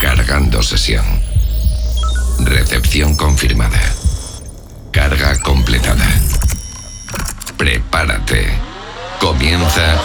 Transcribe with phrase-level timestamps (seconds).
[0.00, 1.04] Cargando sesión.
[2.40, 3.80] Recepción confirmada.
[4.92, 6.06] Carga completada.
[7.56, 8.46] Prepárate.
[9.18, 9.96] Comienza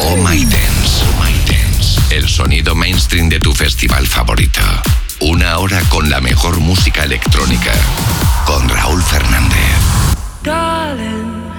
[0.00, 1.02] Oh My Dance.
[1.02, 2.14] Oh My Dance.
[2.14, 4.60] El sonido mainstream de tu festival favorito.
[5.20, 7.72] Una hora con la mejor música electrónica.
[8.44, 9.78] Con Raúl Fernández.
[10.42, 11.50] Darling,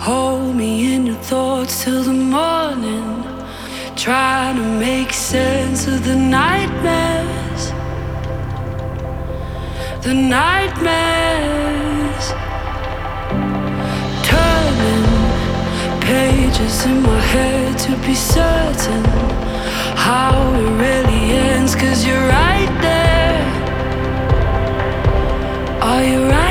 [0.00, 3.35] hold me in your thoughts till the morning.
[3.96, 7.72] Trying to make sense of the nightmares.
[10.02, 10.74] The nightmares.
[14.22, 15.06] Turning
[16.02, 19.02] pages in my head to be certain
[19.96, 21.74] how it really ends.
[21.74, 23.44] Cause you're right there.
[25.82, 26.45] Are you right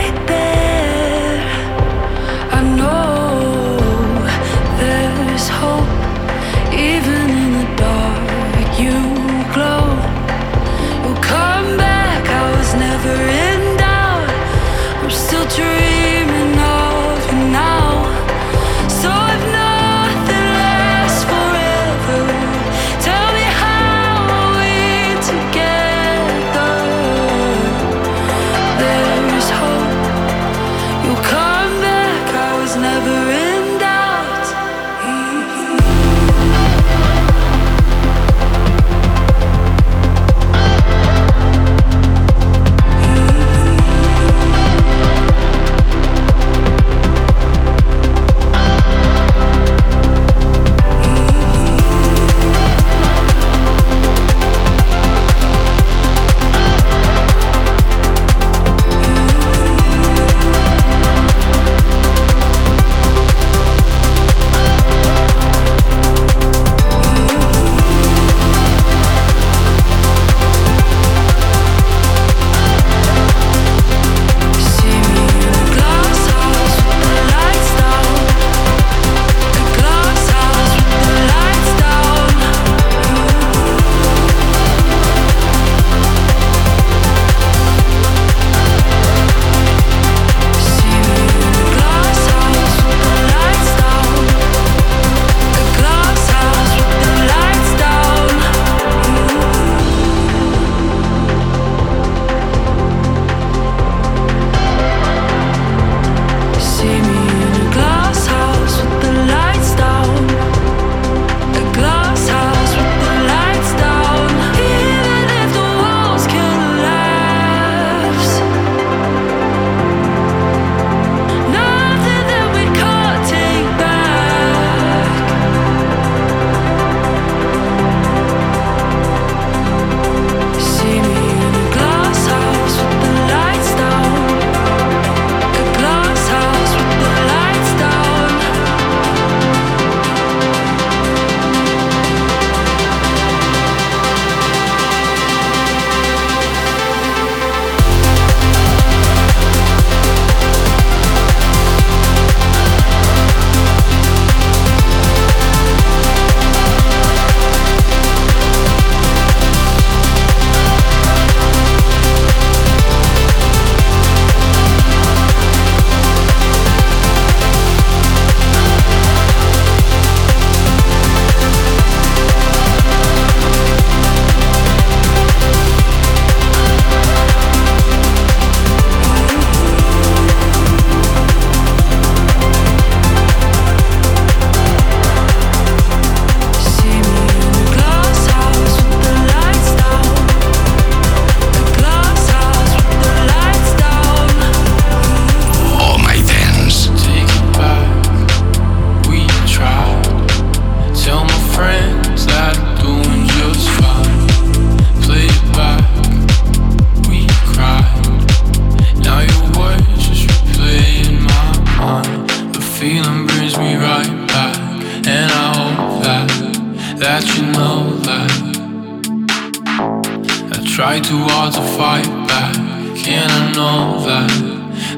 [220.95, 224.31] Tried too hard to fight back, and I know that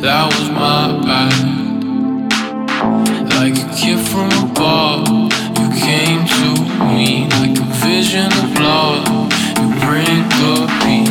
[0.02, 1.34] that was my bad.
[3.34, 5.10] Like a gift from above,
[5.58, 6.50] you came to
[6.94, 9.10] me like a vision of love.
[9.58, 11.07] You bring the peace,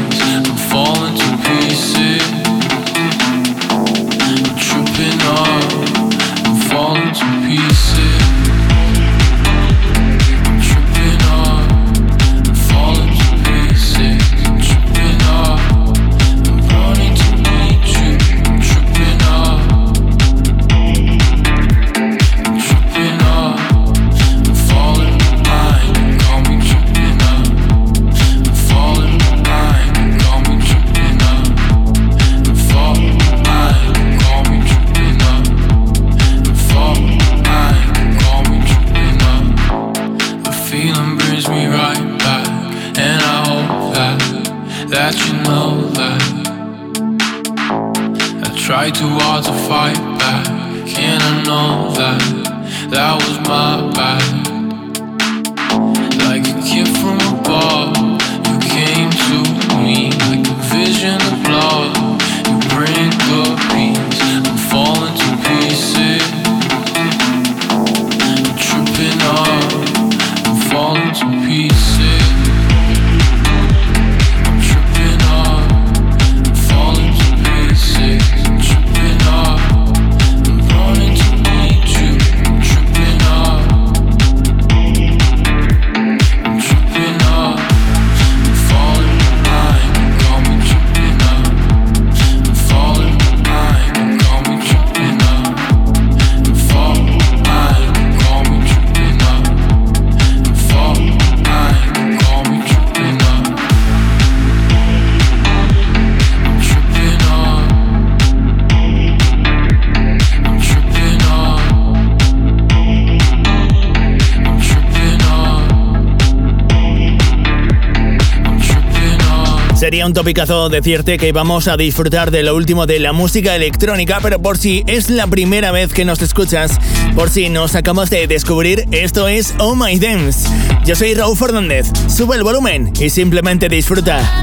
[120.17, 124.57] topicazo decirte que vamos a disfrutar de lo último de la música electrónica, pero por
[124.57, 126.79] si es la primera vez que nos escuchas,
[127.15, 130.49] por si nos acabas de descubrir, esto es Oh My Dance.
[130.87, 134.43] Yo soy Raúl Fernández, sube el volumen y simplemente disfruta.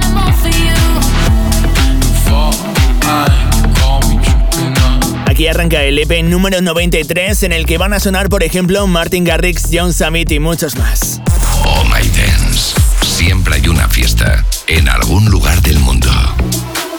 [5.25, 9.23] Aquí arranca el EP número 93 en el que van a sonar, por ejemplo, Martin
[9.23, 11.19] Garrix, John Summit y muchos más.
[11.65, 14.45] Oh My Dance, siempre hay una fiesta
[14.77, 16.09] en algún lugar del mundo.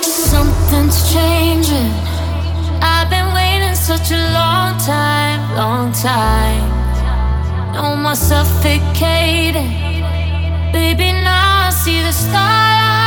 [0.03, 1.93] Something's changing.
[2.81, 6.63] I've been waiting such a long time, long time.
[7.73, 9.73] No more suffocating.
[10.73, 13.04] Baby, now I see the stars.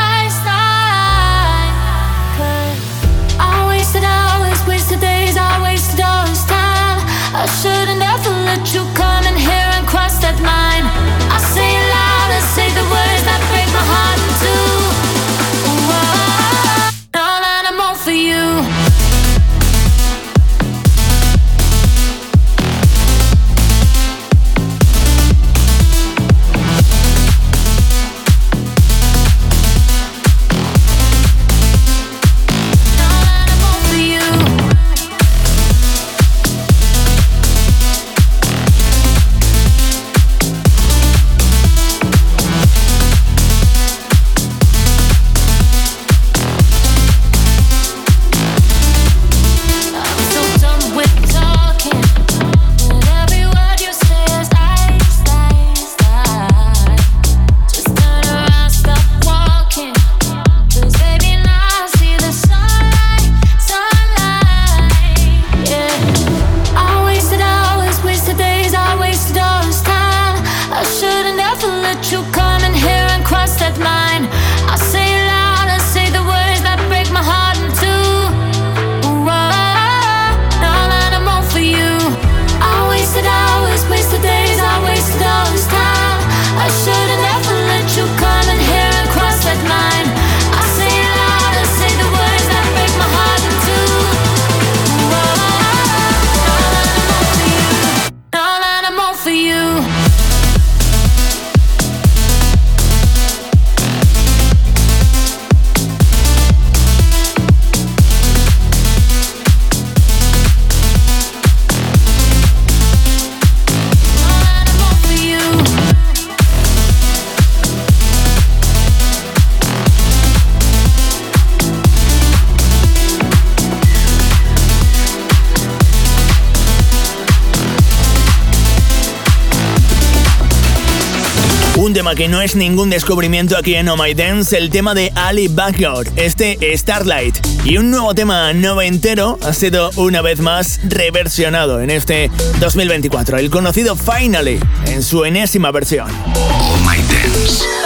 [132.28, 136.57] no es ningún descubrimiento aquí en Oh My Dance, el tema de Ali Backyard, este
[136.78, 137.38] Starlight.
[137.64, 142.30] Y un nuevo tema noventero ha sido una vez más reversionado en este
[142.60, 146.10] 2024, el conocido Finally, en su enésima versión.
[146.34, 147.78] Oh My Dance.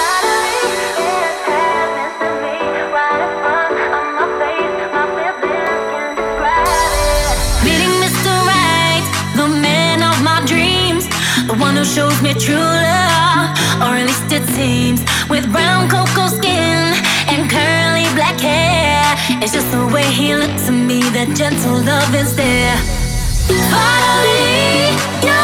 [21.25, 22.77] that gentle love is there.
[23.69, 25.40] Finally,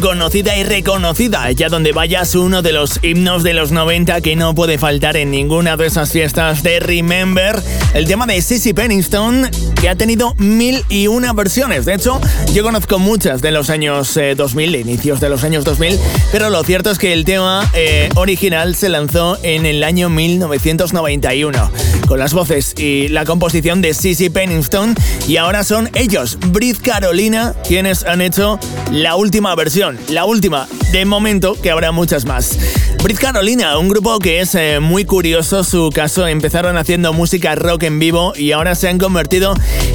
[0.00, 4.54] conocida y reconocida, ya donde vayas uno de los himnos de los 90 que no
[4.54, 7.62] puede faltar en ninguna de esas fiestas de Remember,
[7.96, 9.50] el tema de Sissy Pennington,
[9.80, 11.86] que ha tenido mil y una versiones.
[11.86, 12.20] De hecho,
[12.52, 15.98] yo conozco muchas de los años 2000, eh, inicios de los años 2000,
[16.30, 21.70] pero lo cierto es que el tema eh, original se lanzó en el año 1991,
[22.06, 24.94] con las voces y la composición de Sissy Pennington,
[25.26, 28.60] y ahora son ellos, Brit Carolina, quienes han hecho
[28.92, 32.58] la última versión, la última, de momento, que habrá muchas más.
[33.02, 37.85] Brit Carolina, un grupo que es eh, muy curioso su caso, empezaron haciendo música rock
[37.86, 39.54] en vivo y ahora se han convertido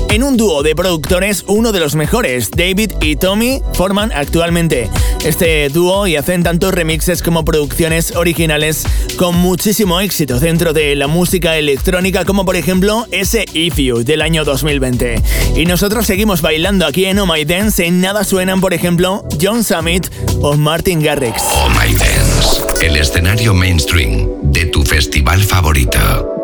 [0.10, 2.50] en un dúo de productores, uno de los mejores.
[2.52, 4.90] David y Tommy forman actualmente
[5.24, 8.84] este dúo y hacen tanto remixes como producciones originales
[9.18, 14.22] con muchísimo éxito dentro de la música electrónica, como por ejemplo ese If You del
[14.22, 15.22] año 2020.
[15.56, 19.64] Y nosotros seguimos bailando aquí en Oh My Dance, en nada suenan por ejemplo John
[19.64, 20.08] Summit
[20.42, 21.42] o Martin Garrix.
[21.54, 26.41] Oh My Dance, el escenario mainstream de tu festival favorito.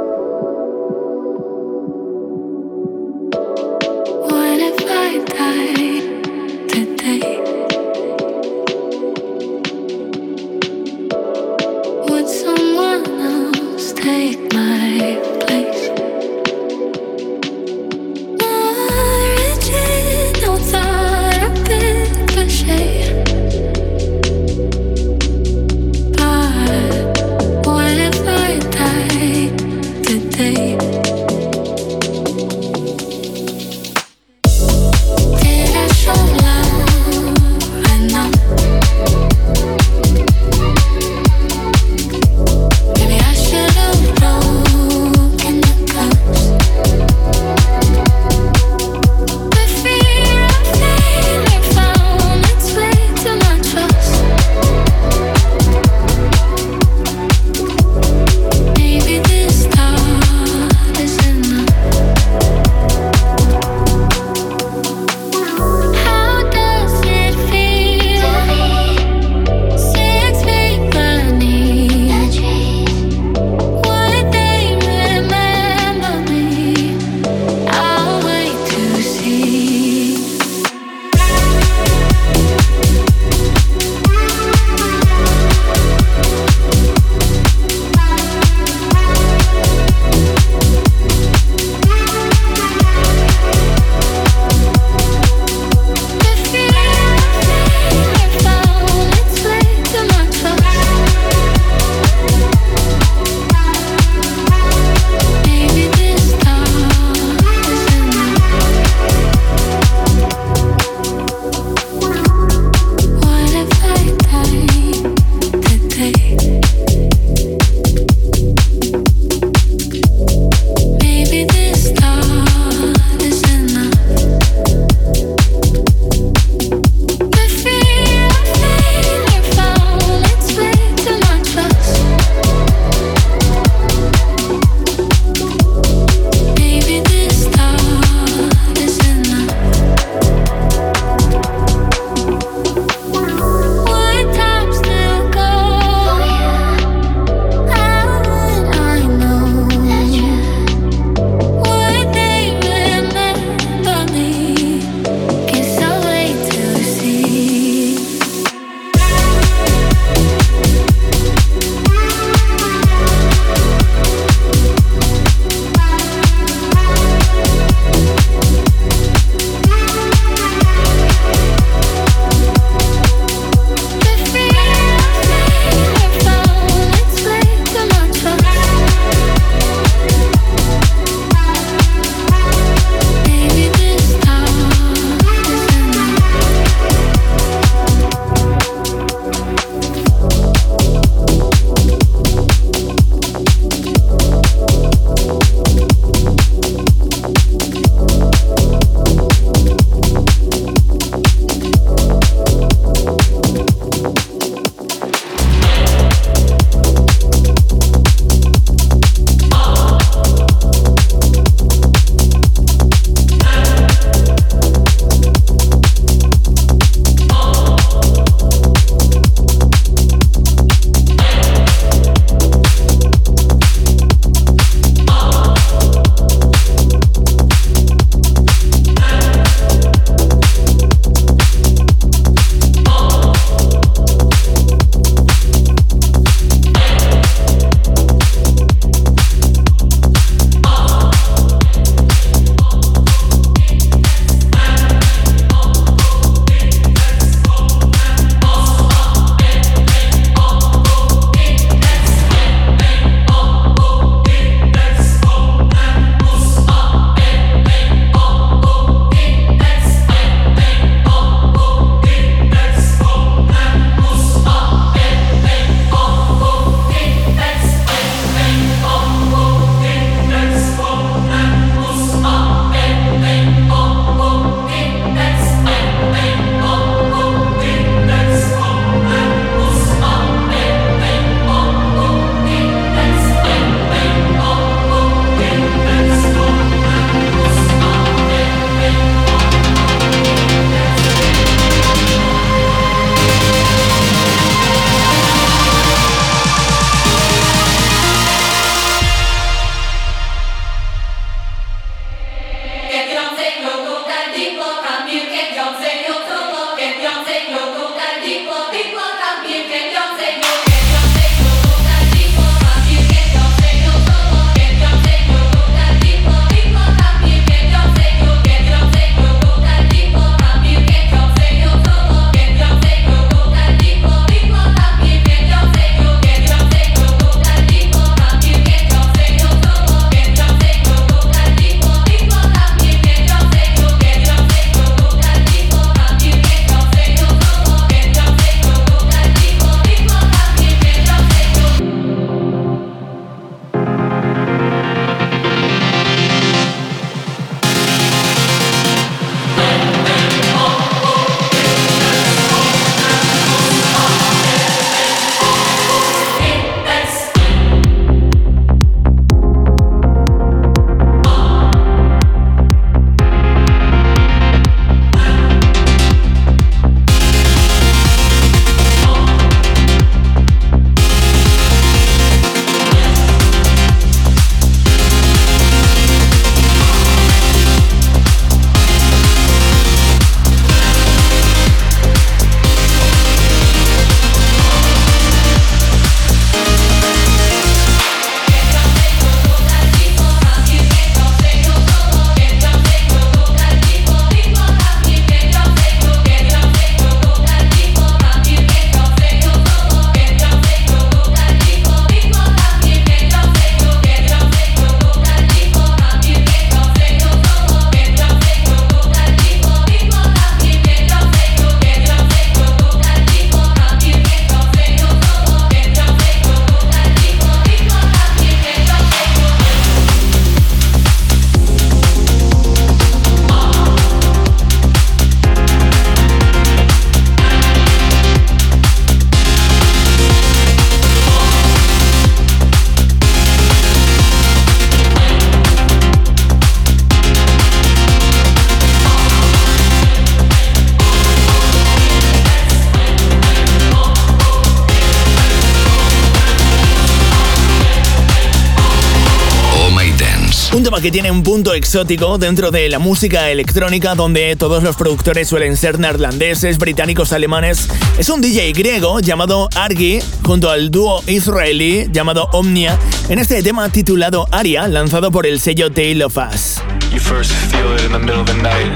[451.07, 455.77] que tiene un punto exótico dentro de la música electrónica donde todos los productores suelen
[455.77, 457.87] ser neerlandeses, británicos, alemanes.
[458.17, 463.87] Es un DJ griego llamado Argi junto al dúo israelí llamado Omnia en este tema
[463.87, 466.81] titulado Aria lanzado por el sello Tale of Us.
[467.13, 468.93] You first feel it in the middle of the night,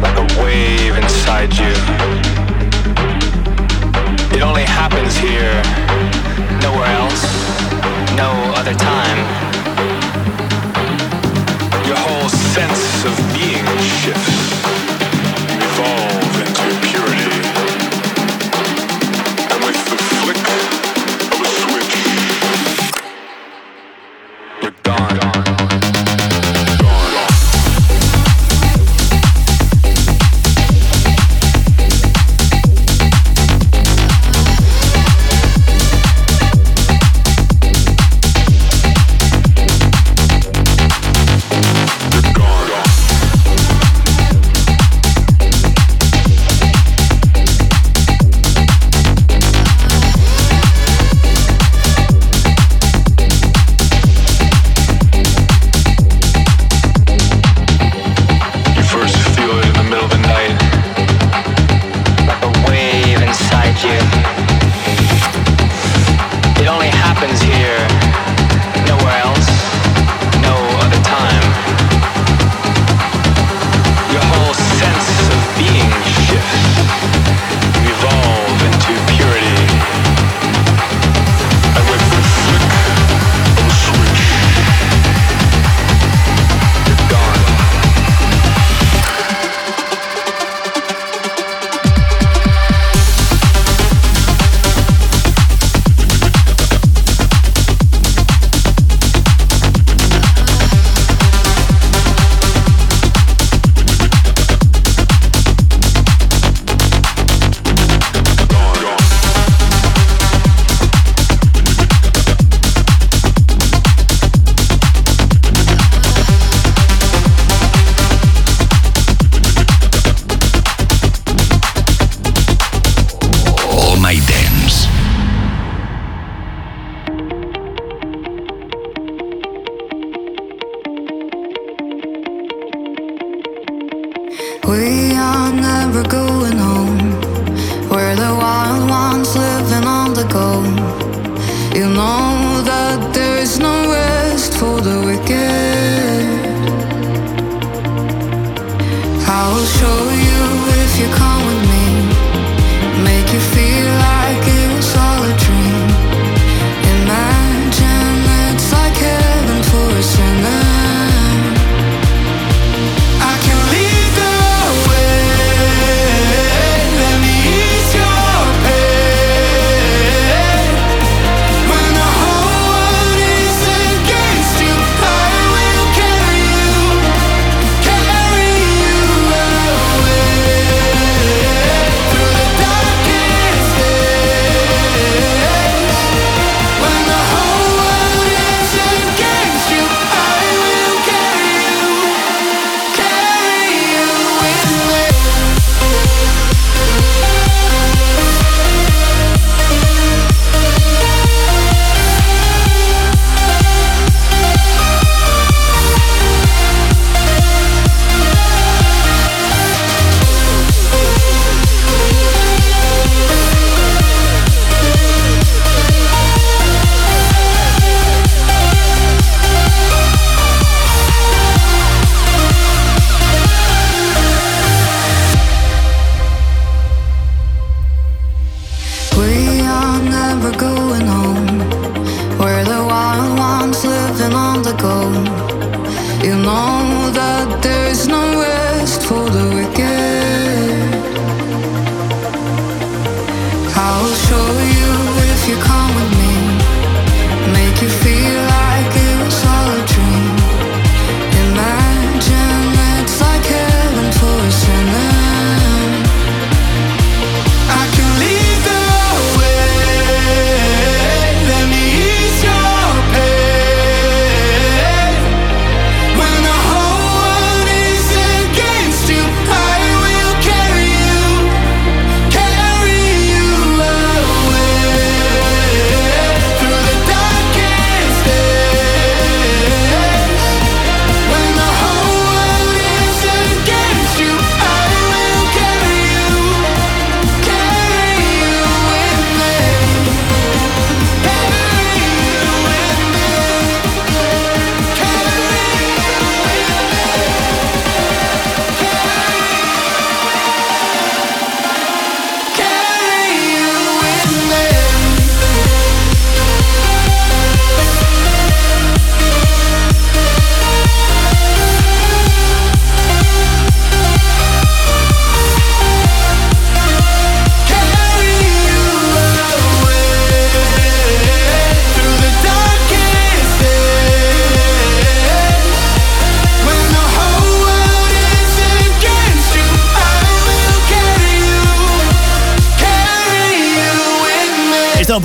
[0.00, 1.74] like a wave inside you.
[4.32, 5.60] It only happens here,
[6.62, 7.26] nowhere else,
[8.14, 9.55] no other time.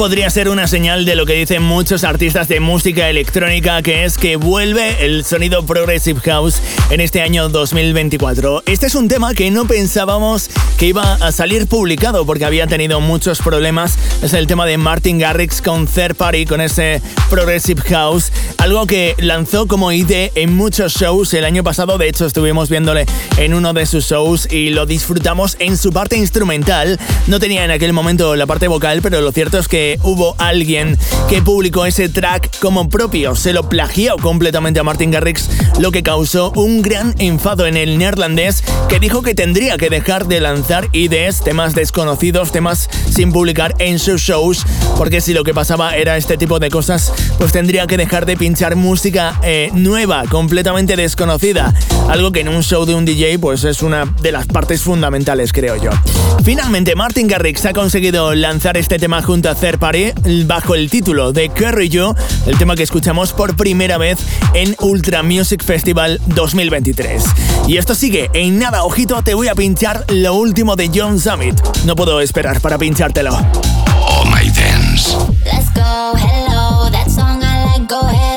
[0.01, 4.17] Podría ser una señal de lo que dicen muchos artistas de música electrónica, que es
[4.17, 6.59] que vuelve el sonido Progressive House
[6.89, 8.63] en este año 2024.
[8.65, 12.99] Este es un tema que no pensábamos que iba a salir publicado porque había tenido
[12.99, 13.99] muchos problemas.
[14.23, 19.13] Es el tema de Martin Garrix con Third Party, con ese Progressive House, algo que
[19.19, 21.99] lanzó como idea en muchos shows el año pasado.
[21.99, 23.05] De hecho, estuvimos viéndole
[23.37, 26.99] en uno de sus shows y lo disfrutamos en su parte instrumental.
[27.27, 30.97] No tenía en aquel momento la parte vocal, pero lo cierto es que hubo alguien
[31.29, 35.49] que publicó ese track como propio, se lo plagió completamente a Martin Garrix,
[35.79, 40.27] lo que causó un gran enfado en el neerlandés que dijo que tendría que dejar
[40.27, 44.65] de lanzar ideas, temas desconocidos, temas sin publicar en sus shows,
[44.97, 48.37] porque si lo que pasaba era este tipo de cosas, pues tendría que dejar de
[48.37, 51.73] pinchar música eh, nueva, completamente desconocida,
[52.09, 55.53] algo que en un show de un DJ pues es una de las partes fundamentales,
[55.53, 55.91] creo yo.
[56.43, 60.13] Finalmente, Martin Garrix ha conseguido lanzar este tema junto a Third Party
[60.45, 62.13] bajo el título de Curry You,
[62.45, 64.19] el tema que escuchamos por primera vez
[64.53, 67.23] en Ultra Music Festival 2023.
[67.67, 71.59] Y esto sigue, en nada, ojito, te voy a pinchar lo último de John Summit.
[71.83, 73.31] No puedo esperar para pinchártelo.
[73.33, 75.17] Oh My Dance.
[75.43, 78.30] Let's go, hello, that song I like, go ahead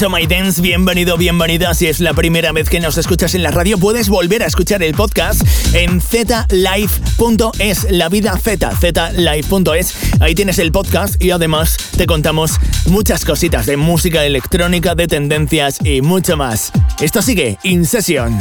[0.00, 0.16] no, no, no.
[0.16, 1.74] Esto es Oh My Dance, bienvenido, bienvenida.
[1.74, 4.82] Si es la primera vez que nos escuchas en la radio, puedes volver a escuchar
[4.82, 5.42] el podcast
[5.74, 9.94] en zlive.es, la vida Z, zlive.es.
[10.20, 12.52] Ahí tienes el podcast y además te contamos
[12.86, 16.72] muchas cositas de música electrónica, de tendencias y mucho más.
[17.00, 18.38] Esto sigue In Session.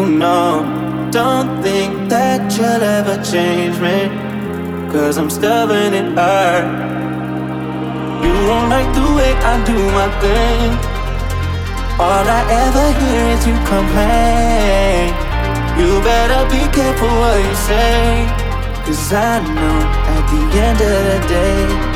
[0.00, 4.06] Oh no, don't think that you'll ever change me.
[4.92, 6.66] Cause I'm stubborn and hard.
[8.22, 10.70] You won't like the way I do my thing.
[11.98, 15.10] All I ever hear is you complain.
[15.74, 18.22] You better be careful what you say.
[18.86, 19.78] Cause I know
[20.14, 21.87] at the end of the day,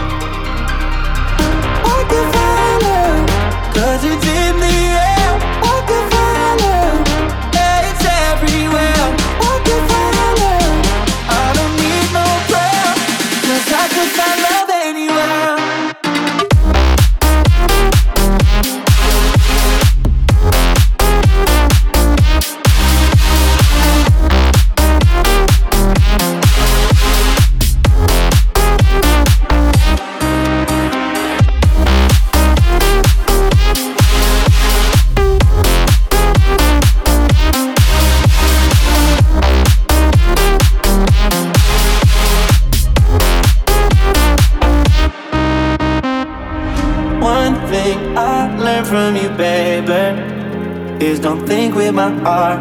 [51.34, 52.60] don't think with my heart.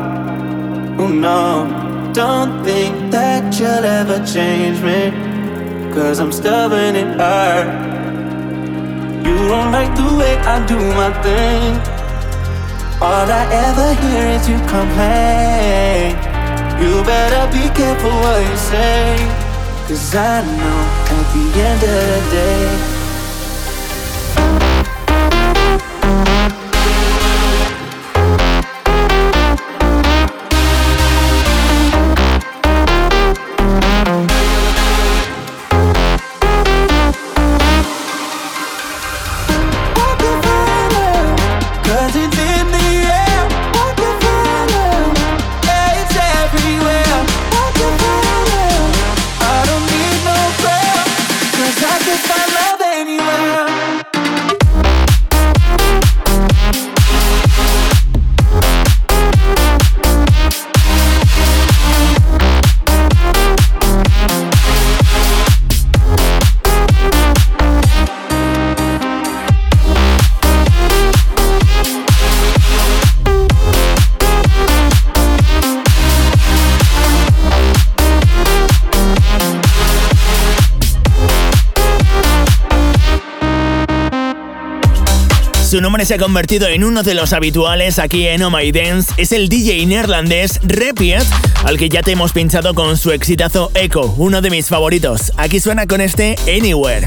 [0.97, 5.11] Oh no, don't think that you'll ever change me.
[5.93, 7.67] Cause I'm stubborn and hurt.
[9.25, 11.71] You don't like the way I do my thing.
[13.01, 16.15] All I ever hear is you complain.
[16.81, 19.17] You better be careful what you say.
[19.87, 20.81] Cause I know
[21.17, 22.90] at the end of the day.
[86.11, 89.13] Se ha convertido en uno de los habituales aquí en Oh My Dance.
[89.15, 91.23] Es el DJ neerlandés Repiet,
[91.63, 95.31] al que ya te hemos pinchado con su exitazo Echo, uno de mis favoritos.
[95.37, 97.05] Aquí suena con este Anywhere.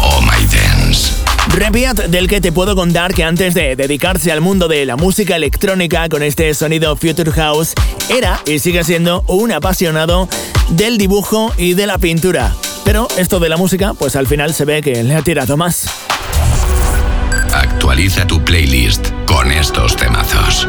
[0.00, 1.10] Oh My Dance.
[1.48, 5.34] Repiat, del que te puedo contar que antes de dedicarse al mundo de la música
[5.34, 7.72] electrónica con este sonido Future House,
[8.16, 10.28] era y sigue siendo un apasionado
[10.68, 12.54] del dibujo y de la pintura.
[12.84, 16.07] Pero esto de la música, pues al final se ve que le ha tirado más.
[17.52, 20.68] Actualiza tu playlist con estos temazos.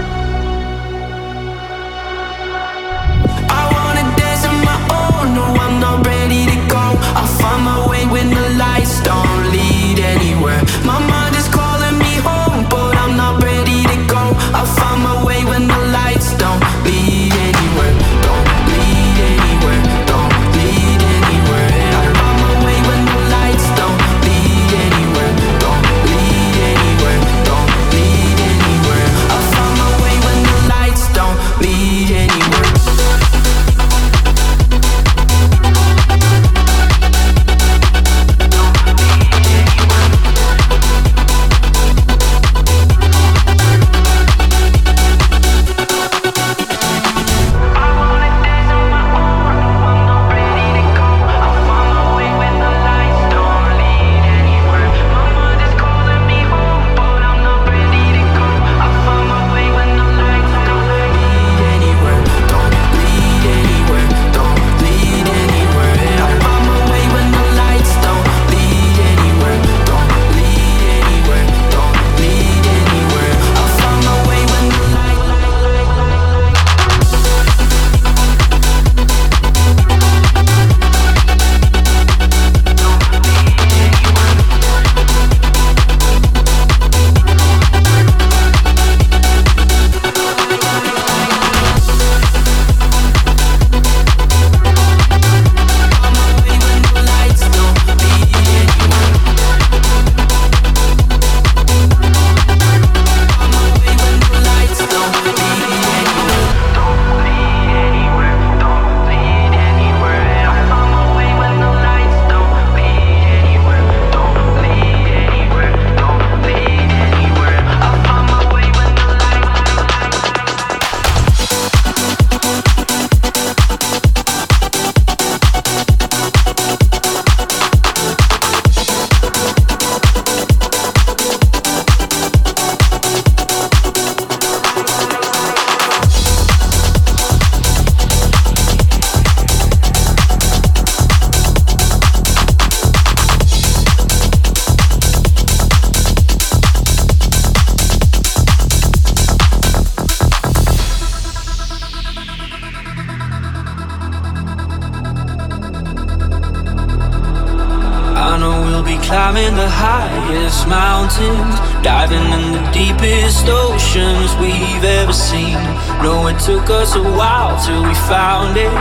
[160.69, 165.57] Mountains, diving in the deepest oceans we've ever seen.
[166.03, 168.71] No, it took us a while till we found it.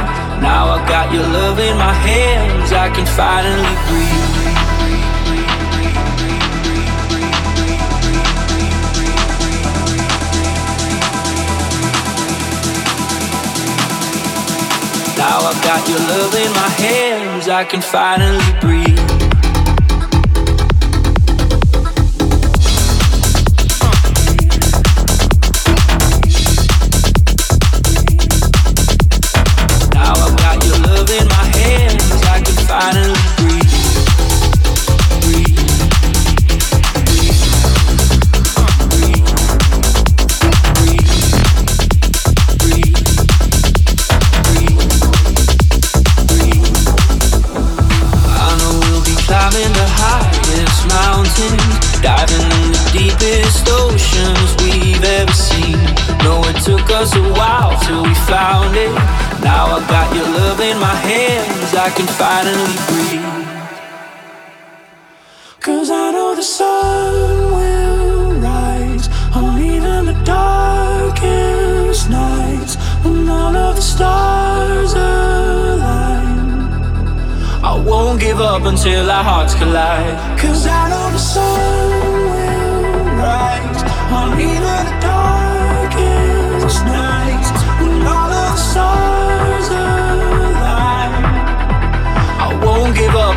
[0.42, 4.58] Now I got your love in my hands, I can finally breathe.
[15.18, 18.97] Now I've got your love in my hands, I can finally breathe.
[61.88, 63.24] I can finally breathe.
[65.58, 73.76] Cause I know the sun will rise on even the darkest nights when all of
[73.76, 76.36] the stars align.
[77.64, 80.38] I won't give up until our hearts collide.
[80.38, 81.90] Cause I know the sun
[82.32, 83.82] will rise
[84.12, 87.07] on even the darkest nights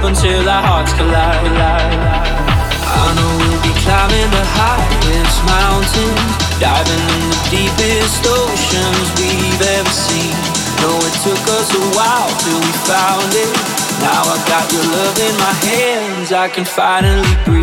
[0.02, 1.46] up until our hearts collide.
[1.46, 9.94] I know we'll be climbing the highest mountains, diving in the deepest oceans we've ever
[9.94, 10.34] seen.
[10.82, 13.54] No, it took us a while till we found it.
[14.02, 17.61] Now I got your love in my hands, I can finally breathe.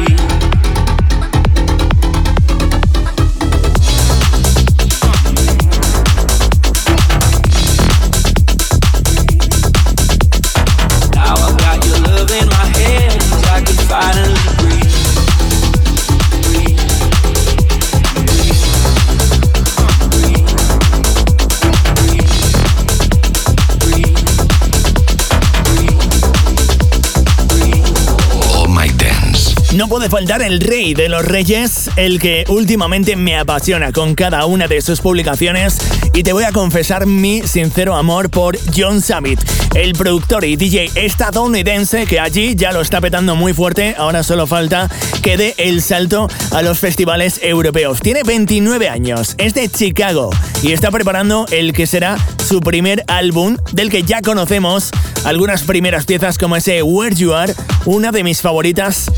[29.98, 34.68] Puede faltar el rey de los reyes, el que últimamente me apasiona con cada una
[34.68, 35.76] de sus publicaciones
[36.14, 39.40] y te voy a confesar mi sincero amor por John Summit,
[39.74, 44.46] el productor y DJ estadounidense que allí ya lo está petando muy fuerte, ahora solo
[44.46, 44.88] falta
[45.20, 47.98] que dé el salto a los festivales europeos.
[48.00, 50.30] Tiene 29 años, es de Chicago
[50.62, 52.16] y está preparando el que será
[52.48, 54.90] su primer álbum del que ya conocemos
[55.24, 57.52] algunas primeras piezas como ese Where You Are,
[57.84, 59.10] una de mis favoritas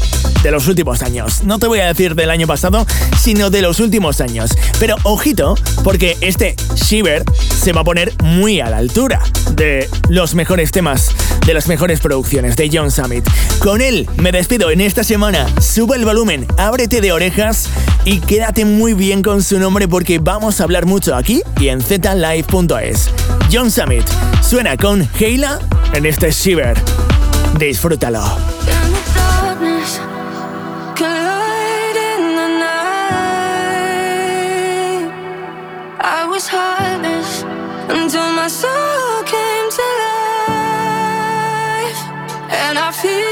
[0.42, 1.42] de los últimos años.
[1.44, 2.86] No te voy a decir del año pasado,
[3.18, 4.50] sino de los últimos años.
[4.78, 9.22] Pero ojito, porque este Shiver se va a poner muy a la altura
[9.52, 11.10] de los mejores temas,
[11.46, 13.28] de las mejores producciones de John Summit.
[13.58, 15.46] Con él me despido en esta semana.
[15.60, 17.68] Sube el volumen, ábrete de orejas
[18.04, 21.80] y quédate muy bien con su nombre porque vamos a hablar mucho aquí y en
[21.82, 23.10] zlive.es.
[23.52, 24.06] John Summit
[24.42, 25.58] suena con Heila
[25.92, 26.76] en este Shiver.
[27.58, 28.22] Disfrútalo.
[38.40, 39.86] my soul came to
[40.48, 40.50] life,
[42.50, 43.29] and I feel.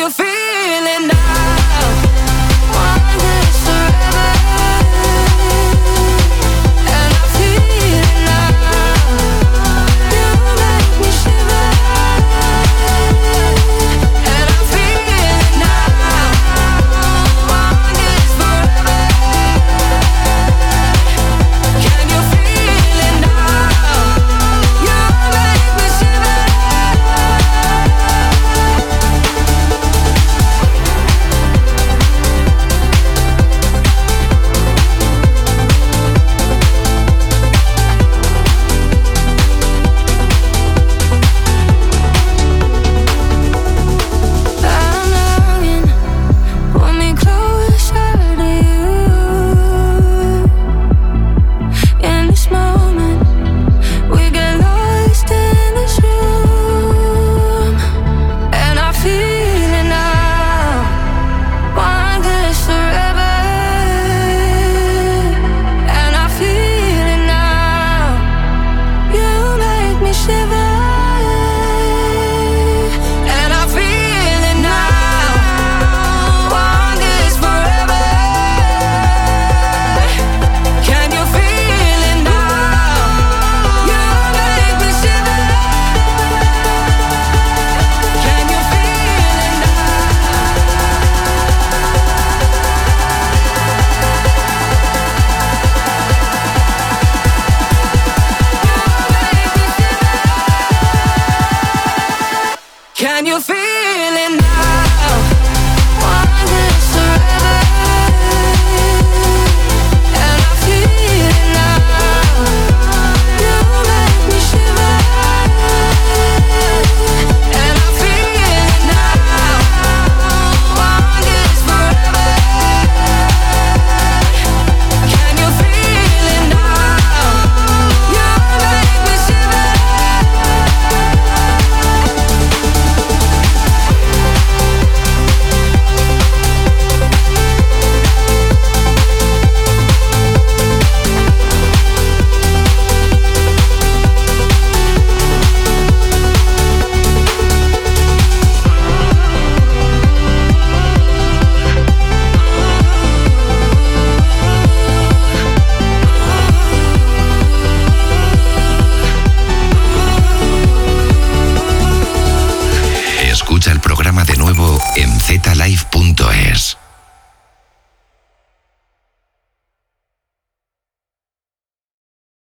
[0.00, 0.39] you feel